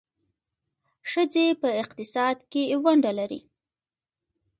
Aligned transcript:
ښځې 1.11 1.45
په 1.61 1.69
اقتصاد 1.81 2.37
کې 2.51 2.63
ونډه 2.83 3.11
لري. 3.19 3.39